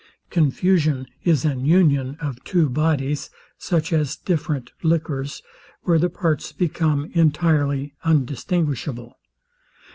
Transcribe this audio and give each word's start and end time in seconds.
Confusion 0.31 1.05
is 1.23 1.45
an 1.45 1.63
union 1.63 2.17
of 2.19 2.43
two 2.43 2.69
bodies, 2.69 3.29
such 3.59 3.93
as 3.93 4.15
different 4.15 4.71
liquors, 4.81 5.43
where 5.83 5.99
the 5.99 6.09
parts 6.09 6.51
become 6.51 7.11
entirely 7.13 7.93
undistinguishable. 8.03 9.19